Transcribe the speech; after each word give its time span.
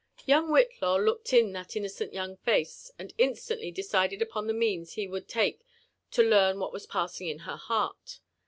Young 0.25 0.47
Whitlaw 0.49 0.95
looked 0.97 1.31
in 1.31 1.51
that 1.51 1.75
innocent 1.75 2.11
young 2.11 2.35
face, 2.37 2.91
and 2.97 3.13
instantly" 3.19 3.69
decided 3.69 4.19
upon 4.19 4.47
the 4.47 4.51
means 4.53 4.95
be 4.95 5.07
would 5.07 5.27
take 5.29 5.61
to 6.09 6.23
learn 6.23 6.57
what 6.59 6.73
was 6.73 6.87
passing 6.87 7.27
in 7.27 7.37
her 7.45 7.57
heart. 7.57 8.19